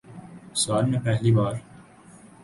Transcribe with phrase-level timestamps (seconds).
[0.55, 1.53] سال میں پہلی بار